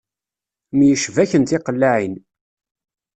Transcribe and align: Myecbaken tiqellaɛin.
Myecbaken 0.77 1.43
tiqellaɛin. 1.49 2.15